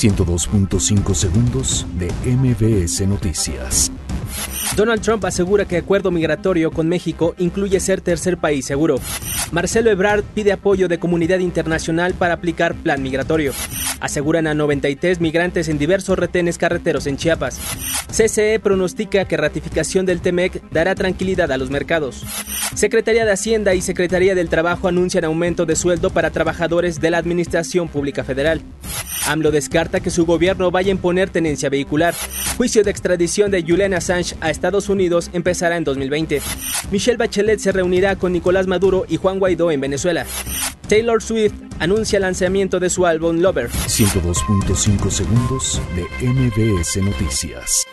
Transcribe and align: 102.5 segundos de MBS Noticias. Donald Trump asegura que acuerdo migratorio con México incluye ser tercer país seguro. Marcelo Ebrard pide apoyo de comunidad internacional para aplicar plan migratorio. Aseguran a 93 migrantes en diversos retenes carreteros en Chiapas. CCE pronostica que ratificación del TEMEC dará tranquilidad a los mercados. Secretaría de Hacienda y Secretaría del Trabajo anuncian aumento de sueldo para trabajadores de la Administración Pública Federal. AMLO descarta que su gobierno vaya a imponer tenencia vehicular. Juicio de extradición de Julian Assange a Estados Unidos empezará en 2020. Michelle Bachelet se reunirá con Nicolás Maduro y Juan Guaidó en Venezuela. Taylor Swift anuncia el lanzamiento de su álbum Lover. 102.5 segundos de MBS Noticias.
102.5 0.00 1.14
segundos 1.14 1.86
de 1.98 2.10
MBS 2.24 3.06
Noticias. 3.06 3.92
Donald 4.74 5.02
Trump 5.02 5.22
asegura 5.26 5.66
que 5.66 5.76
acuerdo 5.76 6.10
migratorio 6.10 6.70
con 6.70 6.88
México 6.88 7.34
incluye 7.36 7.78
ser 7.80 8.00
tercer 8.00 8.38
país 8.38 8.64
seguro. 8.64 8.98
Marcelo 9.52 9.90
Ebrard 9.90 10.24
pide 10.24 10.52
apoyo 10.52 10.88
de 10.88 10.98
comunidad 10.98 11.40
internacional 11.40 12.14
para 12.14 12.32
aplicar 12.32 12.74
plan 12.76 13.02
migratorio. 13.02 13.52
Aseguran 14.00 14.46
a 14.46 14.54
93 14.54 15.20
migrantes 15.20 15.68
en 15.68 15.78
diversos 15.78 16.18
retenes 16.18 16.58
carreteros 16.58 17.06
en 17.06 17.16
Chiapas. 17.16 17.60
CCE 18.08 18.58
pronostica 18.58 19.26
que 19.26 19.36
ratificación 19.36 20.06
del 20.06 20.20
TEMEC 20.20 20.62
dará 20.70 20.94
tranquilidad 20.94 21.52
a 21.52 21.58
los 21.58 21.70
mercados. 21.70 22.24
Secretaría 22.74 23.24
de 23.24 23.32
Hacienda 23.32 23.74
y 23.74 23.82
Secretaría 23.82 24.34
del 24.34 24.48
Trabajo 24.48 24.88
anuncian 24.88 25.24
aumento 25.24 25.66
de 25.66 25.76
sueldo 25.76 26.10
para 26.10 26.30
trabajadores 26.30 27.00
de 27.00 27.10
la 27.10 27.18
Administración 27.18 27.88
Pública 27.88 28.24
Federal. 28.24 28.62
AMLO 29.26 29.50
descarta 29.50 30.00
que 30.00 30.10
su 30.10 30.26
gobierno 30.26 30.70
vaya 30.70 30.88
a 30.88 30.92
imponer 30.92 31.30
tenencia 31.30 31.68
vehicular. 31.68 32.14
Juicio 32.56 32.82
de 32.82 32.90
extradición 32.90 33.50
de 33.50 33.62
Julian 33.62 33.94
Assange 33.94 34.34
a 34.40 34.50
Estados 34.50 34.88
Unidos 34.88 35.30
empezará 35.32 35.76
en 35.76 35.84
2020. 35.84 36.40
Michelle 36.90 37.18
Bachelet 37.18 37.60
se 37.60 37.72
reunirá 37.72 38.16
con 38.16 38.32
Nicolás 38.32 38.66
Maduro 38.66 39.04
y 39.08 39.16
Juan 39.16 39.38
Guaidó 39.38 39.70
en 39.70 39.80
Venezuela. 39.80 40.26
Taylor 40.88 41.22
Swift 41.22 41.54
anuncia 41.80 42.18
el 42.18 42.22
lanzamiento 42.22 42.78
de 42.78 42.90
su 42.90 43.04
álbum 43.06 43.40
Lover. 43.40 43.70
102.5 43.70 45.10
segundos 45.10 45.82
de 45.96 46.04
MBS 46.26 47.02
Noticias. 47.02 47.86